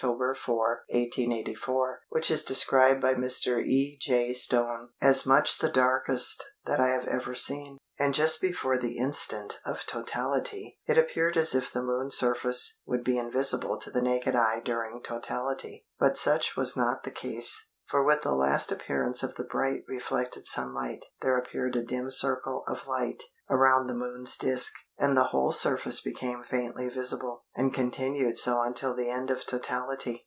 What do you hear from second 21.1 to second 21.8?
there appeared